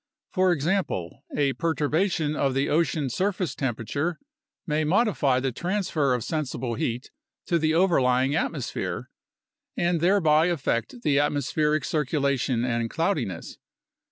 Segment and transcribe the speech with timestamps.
[0.31, 4.17] For example, a perturbation of the ocean surface temperature
[4.65, 7.11] may modify the transfer of sensible heat
[7.45, 9.11] to the overlying atmosphere,
[9.77, 13.59] and thereby affect the atmospheric circulation and cloudiness.